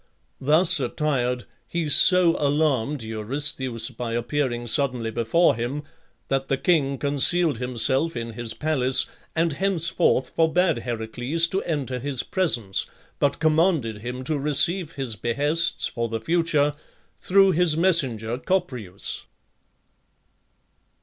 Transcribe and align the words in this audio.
Thus 0.39 0.79
attired, 0.79 1.45
he 1.67 1.87
so 1.87 2.35
alarmed 2.39 3.03
Eurystheus 3.03 3.91
by 3.91 4.13
appearing 4.13 4.65
suddenly 4.65 5.11
before 5.11 5.53
him, 5.53 5.83
that 6.27 6.47
the 6.47 6.57
king 6.57 6.97
concealed 6.97 7.59
himself 7.59 8.17
in 8.17 8.33
his 8.33 8.55
palace, 8.55 9.05
and 9.35 9.53
henceforth 9.53 10.31
forbade 10.31 10.79
Heracles 10.79 11.45
to 11.49 11.61
enter 11.65 11.99
his 11.99 12.23
presence, 12.23 12.87
but 13.19 13.37
commanded 13.37 13.97
him 13.97 14.23
to 14.23 14.39
receive 14.39 14.93
his 14.93 15.15
behests, 15.15 15.85
for 15.85 16.09
the 16.09 16.19
future, 16.19 16.73
through 17.19 17.51
his 17.51 17.77
messenger 17.77 18.39
Copreus. 18.39 19.25